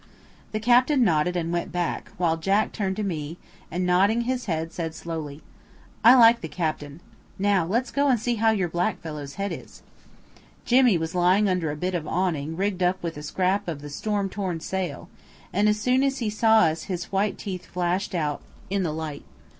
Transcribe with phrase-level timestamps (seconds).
[0.51, 3.37] The captain nodded and went back, while Jack turned to me,
[3.69, 5.43] and nodding his head said slowly:
[6.03, 7.01] "I like the captain.
[7.37, 9.83] Now let's go and see how your black fellow's head is."
[10.65, 13.91] Jimmy was lying under a bit of awning rigged up with a scrap of the
[13.91, 15.07] storm torn sail;
[15.53, 18.41] and as soon as he saw us his white teeth flashed out
[18.71, 19.23] in the light.